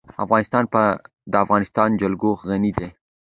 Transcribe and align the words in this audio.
افغانستان 0.25 0.63
په 0.73 0.81
د 1.31 1.33
افغانستان 1.45 1.89
جلکو 2.01 2.29
غني 2.49 2.71
دی. 2.79 2.89